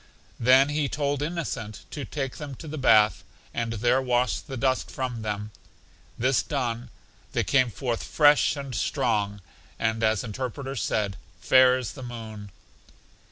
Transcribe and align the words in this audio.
Then 0.39 0.69
he 0.69 0.89
told 0.89 1.21
Innocent 1.21 1.81
to 1.91 2.05
take 2.05 2.37
them 2.37 2.55
to 2.55 2.67
the 2.67 2.79
bath, 2.79 3.23
and 3.53 3.73
there 3.73 4.01
wash 4.01 4.39
the 4.39 4.57
dust 4.57 4.89
from 4.89 5.21
them. 5.21 5.51
This 6.17 6.41
done, 6.41 6.89
they 7.33 7.43
came 7.43 7.69
forth 7.69 8.01
fresh 8.01 8.55
and 8.55 8.73
strong, 8.73 9.41
and 9.77 10.03
as 10.03 10.23
Interpreter 10.23 10.75
said, 10.75 11.17
Fair 11.39 11.77
as 11.77 11.91
the 11.93 12.01
moon. 12.01 12.49